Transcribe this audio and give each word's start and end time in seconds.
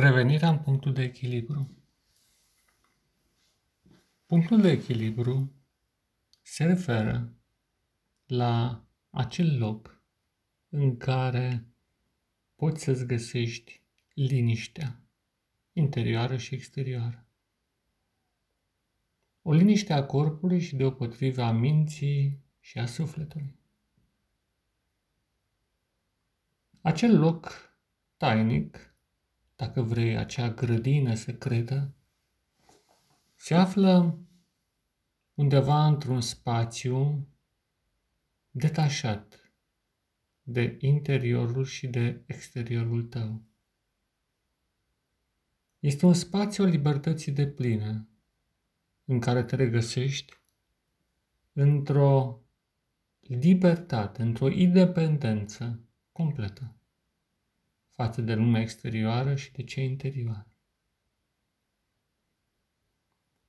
Revenirea 0.00 0.48
în 0.48 0.58
punctul 0.58 0.92
de 0.92 1.02
echilibru. 1.02 1.76
Punctul 4.26 4.60
de 4.60 4.70
echilibru 4.70 5.52
se 6.42 6.64
referă 6.64 7.32
la 8.26 8.84
acel 9.10 9.58
loc 9.58 10.02
în 10.68 10.96
care 10.96 11.66
poți 12.54 12.82
să-ți 12.82 13.06
găsești 13.06 13.82
liniștea 14.14 15.02
interioară 15.72 16.36
și 16.36 16.54
exterioară. 16.54 17.26
O 19.42 19.52
liniște 19.52 19.92
a 19.92 20.06
corpului 20.06 20.60
și 20.60 20.76
deopotrivă 20.76 21.42
a 21.42 21.52
minții 21.52 22.44
și 22.60 22.78
a 22.78 22.86
sufletului. 22.86 23.58
Acel 26.80 27.18
loc 27.18 27.72
tainic 28.16 28.88
dacă 29.58 29.82
vrei, 29.82 30.16
acea 30.16 30.50
grădină 30.50 31.14
secretă, 31.14 31.94
se 33.34 33.54
află 33.54 34.18
undeva 35.34 35.86
într-un 35.86 36.20
spațiu 36.20 37.28
detașat 38.50 39.52
de 40.42 40.76
interiorul 40.80 41.64
și 41.64 41.86
de 41.86 42.22
exteriorul 42.26 43.02
tău. 43.02 43.42
Este 45.78 46.06
un 46.06 46.14
spațiu 46.14 46.64
al 46.64 46.70
libertății 46.70 47.32
de 47.32 47.46
plină, 47.46 48.08
în 49.04 49.20
care 49.20 49.44
te 49.44 49.56
regăsești 49.56 50.32
într-o 51.52 52.40
libertate, 53.20 54.22
într-o 54.22 54.48
independență 54.50 55.80
completă 56.12 56.77
față 57.98 58.22
de 58.22 58.34
lumea 58.34 58.60
exterioară 58.60 59.34
și 59.34 59.52
de 59.52 59.62
cea 59.62 59.80
interioară. 59.80 60.46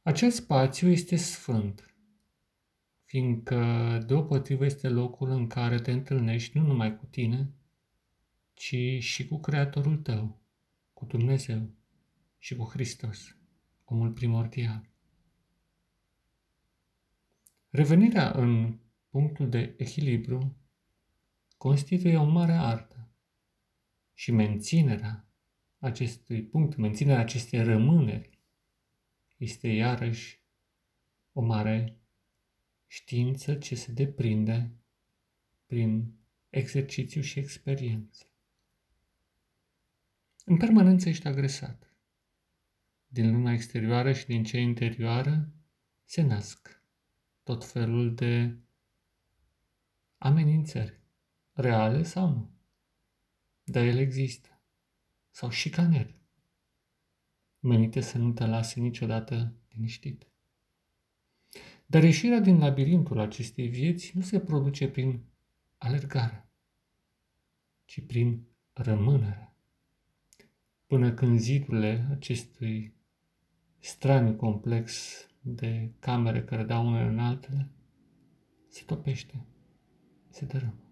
Acel 0.01 0.31
spațiu 0.31 0.87
este 0.87 1.15
sfânt, 1.15 1.95
fiindcă 3.03 3.57
deopotrivă 4.07 4.65
este 4.65 4.89
locul 4.89 5.29
în 5.29 5.47
care 5.47 5.79
te 5.79 5.91
întâlnești 5.91 6.57
nu 6.57 6.65
numai 6.65 6.97
cu 6.97 7.05
tine, 7.05 7.53
ci 8.53 8.75
și 8.99 9.27
cu 9.27 9.39
Creatorul 9.39 9.97
tău, 9.97 10.41
cu 10.93 11.05
Dumnezeu 11.05 11.69
și 12.37 12.55
cu 12.55 12.63
Hristos, 12.63 13.37
omul 13.85 14.11
primordial. 14.11 14.89
Revenirea 17.69 18.31
în 18.31 18.79
punctul 19.09 19.49
de 19.49 19.73
echilibru 19.77 20.55
constituie 21.57 22.17
o 22.17 22.25
mare 22.25 22.53
artă 22.53 22.98
și 24.19 24.31
menținerea 24.31 25.27
acestui 25.77 26.43
punct, 26.43 26.75
menținerea 26.75 27.21
acestei 27.21 27.63
rămâneri, 27.63 28.39
este 29.37 29.67
iarăși 29.67 30.41
o 31.33 31.41
mare 31.41 31.97
știință 32.87 33.55
ce 33.55 33.75
se 33.75 33.91
deprinde 33.91 34.71
prin 35.65 36.13
exercițiu 36.49 37.21
și 37.21 37.39
experiență. 37.39 38.25
În 40.45 40.57
permanență 40.57 41.09
ești 41.09 41.27
agresat. 41.27 41.93
Din 43.07 43.31
lumea 43.31 43.53
exterioară 43.53 44.13
și 44.13 44.25
din 44.25 44.43
cea 44.43 44.59
interioară 44.59 45.53
se 46.05 46.21
nasc 46.21 46.83
tot 47.43 47.65
felul 47.65 48.15
de 48.15 48.57
amenințări, 50.17 50.99
reale 51.53 52.03
sau 52.03 52.29
nu 52.29 52.58
dar 53.71 53.83
el 53.83 53.97
există. 53.97 54.61
Sau 55.29 55.49
șicaneri, 55.49 56.15
menite 57.59 58.01
să 58.01 58.17
nu 58.17 58.31
te 58.31 58.45
lase 58.45 58.79
niciodată 58.79 59.53
liniștit. 59.69 60.27
Dar 61.85 62.03
ieșirea 62.03 62.39
din 62.39 62.57
labirintul 62.57 63.19
acestei 63.19 63.67
vieți 63.67 64.11
nu 64.15 64.21
se 64.21 64.39
produce 64.39 64.87
prin 64.87 65.23
alergare, 65.77 66.49
ci 67.85 68.05
prin 68.05 68.47
rămânere. 68.73 69.53
Până 70.87 71.13
când 71.13 71.39
zidurile 71.39 72.07
acestui 72.11 72.93
straniu 73.79 74.33
complex 74.33 75.17
de 75.41 75.91
camere 75.99 76.43
care 76.43 76.63
dau 76.63 76.87
unele 76.87 77.09
în 77.09 77.19
altele 77.19 77.69
se 78.67 78.83
topește, 78.85 79.45
se 80.29 80.45
dărâmă. 80.45 80.83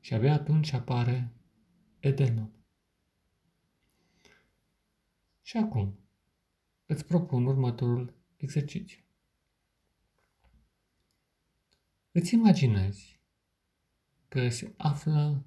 Și 0.00 0.14
abia 0.14 0.32
atunci 0.32 0.72
apare 0.72 1.33
Edenul. 2.04 2.50
Și 5.42 5.56
acum 5.56 5.98
îți 6.86 7.06
propun 7.06 7.46
următorul 7.46 8.14
exercițiu. 8.36 9.02
Îți 12.12 12.34
imaginezi 12.34 13.20
că 14.28 14.48
se 14.48 14.74
află 14.76 15.46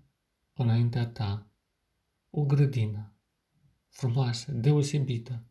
înaintea 0.54 1.08
ta 1.08 1.48
o 2.30 2.46
grădină 2.46 3.14
frumoasă, 3.90 4.52
deosebită, 4.52 5.44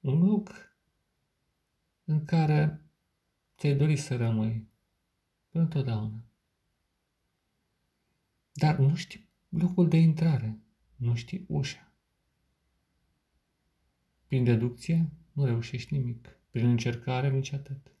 un 0.00 0.24
loc 0.24 0.50
în 2.04 2.24
care 2.24 2.80
ți-ai 3.56 3.76
dorit 3.76 3.98
să 3.98 4.16
rămâi 4.16 4.68
până 5.48 5.64
întotdeauna. 5.64 6.24
Dar 8.52 8.78
nu 8.78 8.94
știi 8.94 9.25
locul 9.56 9.88
de 9.88 9.96
intrare, 9.96 10.58
nu 10.96 11.14
știi 11.14 11.44
ușa. 11.48 11.92
Prin 14.26 14.44
deducție 14.44 15.10
nu 15.32 15.44
reușești 15.44 15.94
nimic, 15.94 16.38
prin 16.50 16.66
încercare 16.66 17.30
nici 17.30 17.52
atât. 17.52 17.92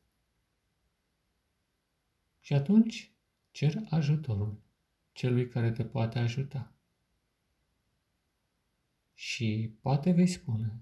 Și 2.40 2.54
atunci 2.54 3.12
cer 3.50 3.74
ajutorul 3.90 4.60
celui 5.12 5.48
care 5.48 5.72
te 5.72 5.84
poate 5.84 6.18
ajuta. 6.18 6.72
Și 9.14 9.76
poate 9.80 10.10
vei 10.10 10.26
spune, 10.26 10.80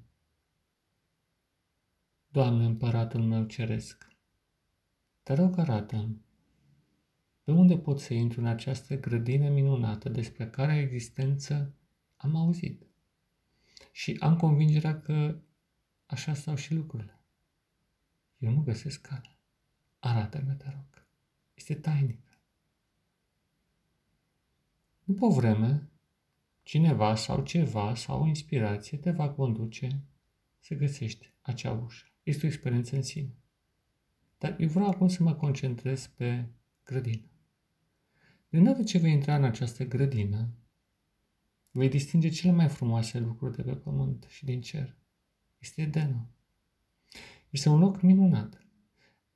Doamne 2.28 2.64
împăratul 2.64 3.22
meu 3.22 3.44
ceresc, 3.44 4.08
te 5.22 5.32
rog 5.32 5.58
arată-mi 5.58 6.22
pe 7.44 7.53
unde 7.53 7.78
pot 7.78 8.00
să 8.00 8.15
intru 8.15 8.41
în 8.41 8.47
această 8.47 9.00
grădină 9.00 9.49
minunată 9.49 10.09
despre 10.09 10.50
care 10.50 10.77
existență 10.78 11.75
am 12.16 12.37
auzit? 12.37 12.87
Și 13.93 14.16
am 14.21 14.37
convingerea 14.37 15.00
că 15.00 15.38
așa 16.06 16.34
stau 16.34 16.54
și 16.54 16.75
lucrurile. 16.75 17.21
Eu 18.38 18.50
nu 18.50 18.60
găsesc 18.60 19.00
calea. 19.00 19.38
Arată-mi, 19.99 20.56
te 20.56 20.71
rog. 20.71 21.06
Este 21.54 21.75
tainică. 21.75 22.38
După 25.04 25.25
o 25.25 25.31
vreme, 25.31 25.88
cineva 26.62 27.15
sau 27.15 27.43
ceva 27.43 27.94
sau 27.94 28.22
o 28.22 28.27
inspirație 28.27 28.99
te 28.99 29.10
va 29.10 29.31
conduce 29.31 30.03
să 30.59 30.75
găsești 30.75 31.33
acea 31.41 31.72
ușă. 31.72 32.06
Este 32.22 32.47
o 32.47 32.49
experiență 32.49 32.97
în 32.97 33.03
sine. 33.03 33.34
Dar 34.38 34.56
eu 34.59 34.69
vreau 34.69 34.88
acum 34.88 35.09
să 35.09 35.22
mă 35.22 35.34
concentrez 35.34 36.06
pe 36.06 36.49
grădină. 36.84 37.28
De 38.54 38.60
îndată 38.60 38.82
ce 38.82 38.98
vei 38.98 39.12
intra 39.12 39.37
în 39.37 39.44
această 39.44 39.84
grădină, 39.84 40.48
vei 41.70 41.88
distinge 41.88 42.28
cele 42.28 42.53
mai 42.53 42.69
frumoase 42.69 43.19
lucruri 43.19 43.56
de 43.56 43.62
pe 43.62 43.75
pământ 43.75 44.26
și 44.28 44.44
din 44.44 44.60
cer. 44.60 44.97
Este 45.59 45.82
Edenul. 45.82 46.26
Este 47.50 47.69
un 47.69 47.78
loc 47.78 48.00
minunat. 48.00 48.66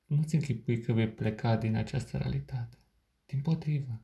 Nu-ți 0.06 0.34
închipui 0.34 0.80
că 0.80 0.92
vei 0.92 1.08
pleca 1.08 1.56
din 1.56 1.76
această 1.76 2.16
realitate. 2.16 2.78
Din 3.26 3.40
potrivă, 3.40 4.02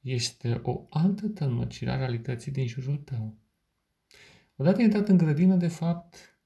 este 0.00 0.60
o 0.62 0.86
altă 0.90 1.28
tălmăcire 1.28 1.90
a 1.90 1.96
realității 1.96 2.52
din 2.52 2.66
jurul 2.66 2.96
tău. 2.96 3.36
Odată 4.56 4.82
intrat 4.82 5.08
în 5.08 5.16
grădină, 5.16 5.56
de 5.56 5.68
fapt, 5.68 6.38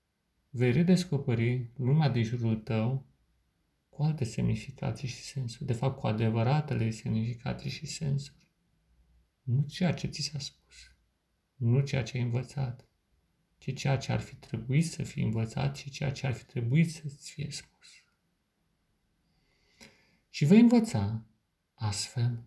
vei 0.50 0.73
redescoperi 0.73 1.71
lumea 1.77 2.09
din 2.09 2.23
jurul 2.23 2.56
tău 2.56 3.06
cu 3.97 4.03
alte 4.03 4.25
semnificații 4.25 5.09
și 5.09 5.23
sensuri, 5.23 5.65
de 5.65 5.73
fapt 5.73 5.99
cu 5.99 6.07
adevăratele 6.07 6.91
semnificații 6.91 7.71
și 7.71 7.87
sensuri. 7.87 8.47
Nu 9.43 9.67
ceea 9.67 9.93
ce 9.93 10.07
ți 10.07 10.21
s-a 10.21 10.39
spus, 10.39 10.75
nu 11.55 11.81
ceea 11.81 12.03
ce 12.03 12.17
ai 12.17 12.23
învățat, 12.23 12.89
ci 13.59 13.75
ceea 13.75 13.97
ce 13.97 14.13
ar 14.13 14.21
fi 14.21 14.35
trebuit 14.35 14.87
să 14.87 15.03
fie 15.03 15.25
învățat 15.25 15.77
și 15.77 15.91
ceea 15.91 16.13
ce 16.13 16.27
ar 16.27 16.33
fi 16.33 16.45
trebuit 16.45 16.93
să-ți 16.93 17.31
fie 17.31 17.51
spus. 17.51 17.87
Și 20.31 20.45
vei 20.45 20.61
învăța 20.61 21.27
astfel 21.75 22.45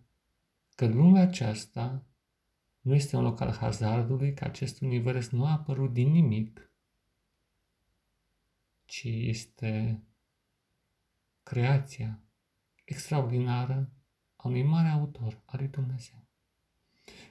că 0.74 0.86
lumea 0.86 1.22
aceasta 1.22 2.06
nu 2.80 2.94
este 2.94 3.16
un 3.16 3.22
loc 3.22 3.40
al 3.40 3.52
hazardului, 3.52 4.34
că 4.34 4.44
acest 4.44 4.80
univers 4.80 5.28
nu 5.28 5.44
a 5.44 5.50
apărut 5.50 5.92
din 5.92 6.10
nimic, 6.10 6.72
ci 8.84 9.02
este 9.04 10.02
creația 11.42 12.20
extraordinară 12.84 13.92
a 14.36 14.48
unui 14.48 14.62
mare 14.62 14.88
autor 14.88 15.42
al 15.44 15.58
lui 15.58 15.68
Dumnezeu. 15.68 16.28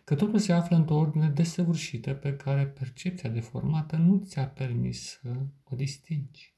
că 0.03 0.15
totul 0.15 0.39
se 0.39 0.53
află 0.53 0.75
într-o 0.75 0.95
ordine 0.95 1.29
desăvârșită 1.29 2.13
pe 2.13 2.35
care 2.35 2.67
percepția 2.67 3.29
deformată 3.29 3.95
nu 3.95 4.17
ți-a 4.17 4.47
permis 4.47 5.09
să 5.09 5.45
o 5.63 5.75
distingi. 5.75 6.57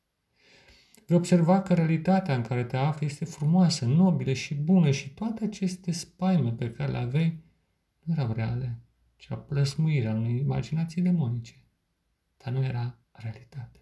Vei 1.07 1.17
observa 1.17 1.61
că 1.61 1.73
realitatea 1.73 2.35
în 2.35 2.41
care 2.41 2.63
te 2.63 2.77
afli 2.77 3.05
este 3.05 3.25
frumoasă, 3.25 3.85
nobilă 3.85 4.33
și 4.33 4.55
bună 4.55 4.91
și 4.91 5.09
toate 5.09 5.43
aceste 5.43 5.91
spaime 5.91 6.51
pe 6.51 6.71
care 6.71 6.91
le 6.91 6.97
aveai 6.97 7.43
nu 7.99 8.13
erau 8.13 8.33
reale, 8.33 8.79
ci 9.15 9.31
a 9.31 9.35
plăsmuirea 9.35 10.13
unei 10.13 10.37
imaginații 10.37 11.01
demonice. 11.01 11.65
Dar 12.37 12.53
nu 12.53 12.63
era 12.63 12.99
realitate. 13.11 13.80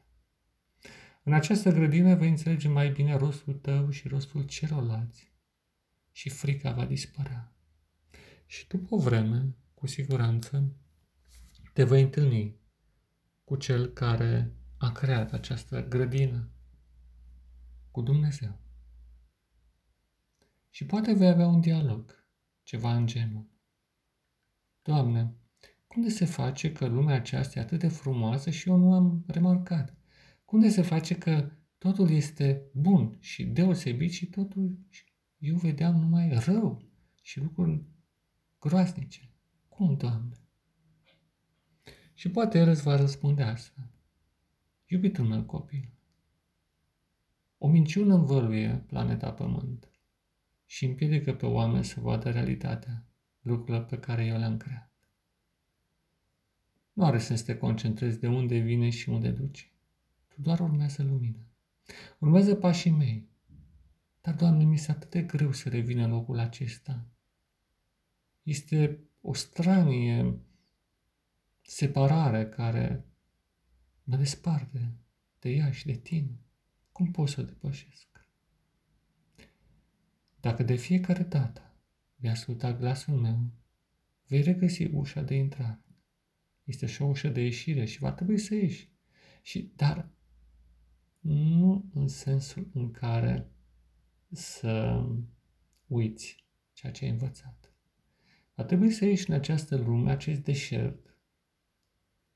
În 1.30 1.36
această 1.36 1.72
grădină 1.72 2.16
vei 2.16 2.30
înțelege 2.30 2.68
mai 2.68 2.92
bine 2.92 3.16
rostul 3.16 3.54
tău 3.54 3.90
și 3.90 4.08
rostul 4.08 4.44
celorlalți 4.44 5.32
și 6.12 6.30
frica 6.30 6.72
va 6.72 6.86
dispărea. 6.86 7.54
Și 8.46 8.68
după 8.68 8.96
o 8.96 9.00
vreme, 9.00 9.56
cu 9.74 9.88
siguranță, 9.88 10.76
te 11.74 11.84
vei 11.84 12.02
întâlni 12.02 12.56
cu 13.44 13.56
cel 13.56 13.88
care 13.88 14.54
a 14.78 14.92
creat 14.92 15.34
această 15.34 15.88
grădină, 15.88 16.50
cu 17.92 18.02
Dumnezeu. 18.02 18.60
Și 20.70 20.86
poate 20.86 21.14
vei 21.14 21.30
avea 21.30 21.48
un 21.48 21.62
dialog, 21.62 22.26
ceva 22.64 22.96
în 22.96 23.06
genul. 23.06 23.50
Doamne, 24.82 25.34
cum 25.88 26.02
de 26.02 26.10
se 26.10 26.26
face 26.26 26.72
că 26.72 26.86
lumea 26.86 27.16
aceasta 27.16 27.60
e 27.60 27.62
atât 27.62 27.80
de 27.80 27.88
frumoasă 27.88 28.50
și 28.50 28.70
eu 28.70 28.76
nu 28.76 28.94
am 28.94 29.24
remarcat? 29.28 29.99
Cum 30.50 30.60
de 30.60 30.70
se 30.70 30.82
face 30.82 31.18
că 31.18 31.52
totul 31.78 32.10
este 32.10 32.70
bun 32.74 33.18
și 33.20 33.46
deosebit 33.46 34.12
și 34.12 34.26
totul 34.26 34.80
eu 35.38 35.56
vedeam 35.56 35.96
numai 35.96 36.30
rău 36.30 36.82
și 37.22 37.40
lucruri 37.40 37.84
groaznice? 38.60 39.32
Cum, 39.68 39.98
Doamne? 39.98 40.36
Și 42.14 42.30
poate 42.30 42.58
el 42.58 42.70
îți 42.70 42.84
va 42.84 42.96
răspunde 42.96 43.44
asta. 43.44 43.92
Iubitul 44.86 45.26
meu 45.26 45.44
copil, 45.44 45.94
o 47.58 47.68
minciună 47.68 48.14
învăluie 48.14 48.84
planeta 48.88 49.32
Pământ 49.32 49.92
și 50.66 50.86
împiedică 50.86 51.34
pe 51.34 51.46
oameni 51.46 51.86
să 51.86 52.00
vadă 52.00 52.30
realitatea, 52.30 53.08
lucrurile 53.42 53.84
pe 53.84 54.00
care 54.00 54.26
eu 54.26 54.38
le-am 54.38 54.58
creat. 54.58 54.94
Nu 56.94 57.06
are 57.06 57.18
sens 57.18 57.40
să 57.40 57.46
te 57.46 57.58
concentrezi 57.58 58.20
de 58.20 58.28
unde 58.28 58.58
vine 58.58 58.90
și 58.90 59.10
unde 59.10 59.30
duci. 59.30 59.74
Tu 60.40 60.46
doar 60.46 60.60
urmează 60.60 61.04
lumină. 61.04 61.46
Urmează 62.20 62.56
pașii 62.56 62.92
mei. 62.92 63.28
Dar, 64.22 64.36
Doamne, 64.36 64.64
mi 64.64 64.78
se 64.78 64.92
atât 64.92 65.10
de 65.10 65.22
greu 65.22 65.52
să 65.52 65.70
revin 65.70 66.00
în 66.00 66.10
locul 66.10 66.40
acesta. 66.40 67.06
Este 68.44 69.00
o 69.22 69.34
stranie 69.34 70.40
separare 71.62 72.50
care 72.50 73.06
mă 74.04 74.16
desparte 74.16 74.94
de 75.40 75.50
ea 75.50 75.72
și 75.72 75.86
de 75.86 75.94
tine. 75.94 76.40
Cum 76.92 77.12
pot 77.12 77.30
să 77.30 77.42
o 77.42 77.44
depășesc? 77.44 78.08
Dacă 80.40 80.64
de 80.64 80.76
fiecare 80.76 81.24
dată 81.24 81.74
vei 82.16 82.30
asculta 82.30 82.74
glasul 82.74 83.16
meu, 83.16 83.52
vei 84.28 84.42
regăsi 84.42 84.84
ușa 84.84 85.22
de 85.22 85.36
intrare. 85.36 85.84
Este 86.64 86.86
și 86.86 87.02
o 87.02 87.06
ușă 87.06 87.28
de 87.28 87.42
ieșire 87.42 87.86
și 87.86 88.00
va 88.00 88.12
trebui 88.12 88.38
să 88.38 88.56
ieși. 88.56 88.90
Și, 89.42 89.72
dar 89.76 90.18
nu 91.30 91.90
în 91.94 92.08
sensul 92.08 92.70
în 92.74 92.92
care 92.92 93.52
să 94.32 95.04
uiți 95.88 96.46
ceea 96.74 96.92
ce 96.92 97.06
ai 97.06 97.12
învățat. 97.12 97.74
Va 98.54 98.64
trebui 98.64 98.92
să 98.92 99.06
ieși 99.06 99.30
în 99.30 99.36
această 99.36 99.78
lume, 99.78 100.12
acest 100.12 100.40
deșert 100.40 101.18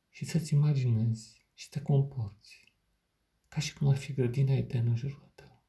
și 0.10 0.26
să-ți 0.26 0.54
imaginezi 0.54 1.46
și 1.54 1.64
să 1.64 1.70
te 1.72 1.82
comporți 1.82 2.74
ca 3.48 3.60
și 3.60 3.74
cum 3.74 3.88
ar 3.88 3.96
fi 3.96 4.14
grădina 4.14 4.54
Eden 4.54 4.88
în 4.88 4.96
jurul 4.96 5.32
tău. 5.36 5.64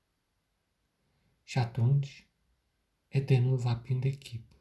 Și 1.42 1.58
atunci 1.58 2.28
Edenul 3.08 3.56
va 3.56 3.76
prinde 3.76 4.10
chip 4.10 4.52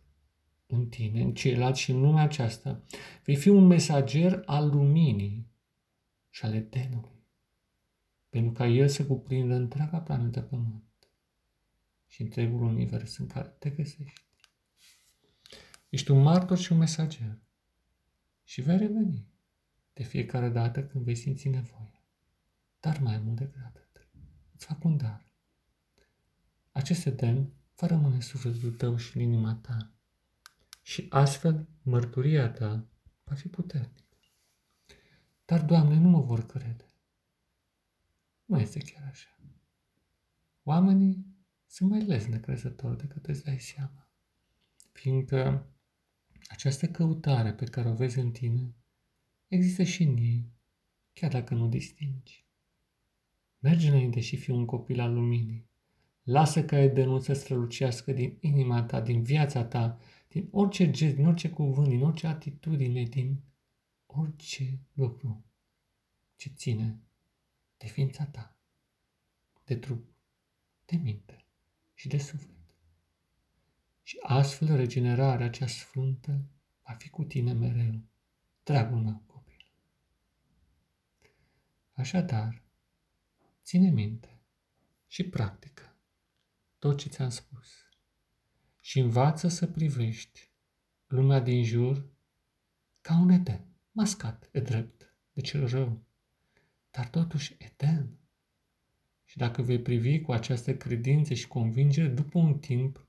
în 0.66 0.90
tine, 0.90 1.22
în 1.22 1.34
ceilalți 1.34 1.80
și 1.80 1.92
în 1.92 2.02
lumea 2.02 2.24
aceasta. 2.24 2.84
Vei 3.24 3.36
fi 3.36 3.50
un 3.50 3.68
mesager 3.68 4.42
al 4.46 4.70
luminii 4.70 5.48
și 6.30 6.46
al 6.46 6.54
Edenului 6.54 7.13
pentru 8.34 8.52
ca 8.52 8.68
El 8.68 8.88
să 8.88 9.06
cuprindă 9.06 9.54
întreaga 9.54 10.00
planetă 10.00 10.42
Pământ 10.42 10.84
și 12.08 12.22
întregul 12.22 12.62
univers 12.62 13.18
în 13.18 13.28
care 13.28 13.48
te 13.60 13.70
găsești. 13.70 14.26
Ești 15.90 16.12
un 16.12 16.22
martor 16.22 16.58
și 16.58 16.72
un 16.72 16.78
mesager 16.78 17.42
și 18.44 18.62
vei 18.62 18.78
reveni 18.78 19.28
de 19.94 20.04
fiecare 20.04 20.50
dată 20.50 20.84
când 20.84 21.04
vei 21.04 21.16
simți 21.16 21.48
nevoie. 21.48 22.04
Dar 22.80 23.00
mai 23.00 23.18
mult 23.18 23.38
decât 23.38 23.62
atât, 23.66 24.08
îți 24.54 24.66
fac 24.66 24.84
un 24.84 24.98
dar. 24.98 25.26
Acest 26.72 27.06
Eden 27.06 27.54
va 27.76 27.88
rămâne 27.88 28.20
sufletul 28.20 28.72
tău 28.72 28.96
și 28.96 29.18
în 29.18 29.24
inima 29.24 29.56
ta 29.56 29.92
și 30.82 31.06
astfel 31.10 31.68
mărturia 31.82 32.50
ta 32.50 32.86
va 33.24 33.36
fi 33.36 33.48
puternică. 33.48 34.18
Dar, 35.46 35.66
Doamne, 35.66 35.96
nu 35.96 36.10
mă 36.10 36.22
vor 36.22 36.46
crede. 36.46 36.93
Nu 38.54 38.60
este 38.60 38.80
chiar 38.80 39.08
așa. 39.10 39.40
Oamenii 40.64 41.26
sunt 41.66 41.90
mai 41.90 42.02
les 42.02 42.26
necrezători 42.26 42.98
decât 42.98 43.26
îți 43.26 43.44
dai 43.44 43.60
seama. 43.60 44.10
Fiindcă 44.92 45.68
această 46.48 46.88
căutare 46.88 47.54
pe 47.54 47.66
care 47.66 47.90
o 47.90 47.94
vezi 47.94 48.20
în 48.20 48.32
tine 48.32 48.76
există 49.48 49.84
și 49.84 50.04
în 50.04 50.18
ei, 50.18 50.52
chiar 51.14 51.32
dacă 51.32 51.54
nu 51.54 51.68
distingi. 51.68 52.46
Mergi 53.60 53.88
înainte 53.88 54.20
și 54.20 54.38
fii 54.38 54.54
un 54.54 54.66
copil 54.66 55.00
al 55.00 55.14
luminii. 55.14 55.68
Lasă 56.24 56.66
ca 56.66 56.78
Edenul 56.78 57.20
să 57.20 57.34
strălucească 57.34 58.12
din 58.12 58.38
inima 58.40 58.84
ta, 58.84 59.02
din 59.02 59.24
viața 59.24 59.66
ta, 59.66 60.00
din 60.28 60.48
orice 60.52 60.92
gest, 60.92 61.16
din 61.16 61.26
orice 61.26 61.50
cuvânt, 61.50 61.88
din 61.88 62.02
orice 62.02 62.28
atitudine, 62.28 63.04
din 63.04 63.44
orice 64.06 64.80
lucru 64.94 65.46
ce 66.36 66.50
ține 66.50 67.04
de 67.84 67.90
ființa 67.90 68.26
ta, 68.26 68.58
de 69.64 69.76
trup, 69.76 70.14
de 70.86 70.96
minte 70.96 71.46
și 71.94 72.08
de 72.08 72.18
suflet. 72.18 72.76
Și 74.04 74.18
astfel 74.22 74.76
regenerarea 74.76 75.50
cea 75.50 75.68
sfântă 75.68 76.46
va 76.84 76.94
fi 76.94 77.10
cu 77.10 77.24
tine 77.24 77.54
mereu, 77.54 78.02
dragul 78.64 78.98
meu 78.98 79.24
copil. 79.26 79.72
Așadar, 81.92 82.64
ține 83.64 83.90
minte 83.90 84.42
și 85.08 85.24
practică 85.24 85.96
tot 86.80 86.98
ce 86.98 87.10
ți-am 87.10 87.30
spus 87.30 87.70
și 88.80 89.00
învață 89.00 89.48
să 89.48 89.68
privești 89.68 90.50
lumea 91.08 91.40
din 91.40 91.64
jur 91.64 92.06
ca 93.02 93.20
un 93.20 93.30
eden, 93.30 93.68
mascat, 93.92 94.50
e 94.52 94.60
drept, 94.60 95.16
de 95.34 95.42
cel 95.42 95.68
rău, 95.68 96.04
dar 96.96 97.08
totuși 97.08 97.56
etern. 97.58 98.20
Și 99.24 99.38
dacă 99.38 99.62
vei 99.62 99.80
privi 99.80 100.22
cu 100.22 100.32
această 100.32 100.76
credință 100.76 101.34
și 101.34 101.48
convingere, 101.48 102.08
după 102.08 102.40
un 102.40 102.60
timp, 102.60 103.08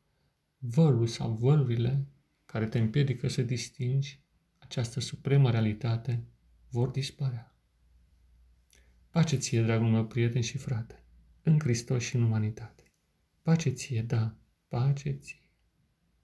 vălul 0.59 1.07
sau 1.07 1.33
vălurile 1.33 2.07
care 2.45 2.67
te 2.67 2.79
împiedică 2.79 3.29
să 3.29 3.43
distingi 3.43 4.23
această 4.59 5.01
supremă 5.01 5.51
realitate 5.51 6.25
vor 6.69 6.89
dispărea. 6.89 7.57
Pace 9.11 9.37
ție, 9.37 9.63
dragul 9.63 9.89
meu 9.89 10.07
prieten 10.07 10.43
și 10.43 10.59
frate, 10.59 11.05
în 11.43 11.59
Hristos 11.59 12.03
și 12.03 12.17
în 12.17 12.23
umanitate. 12.23 12.83
Pace 13.43 13.71
ție, 13.71 14.03
da, 14.03 14.37
pace 14.69 15.11
ție. 15.11 15.44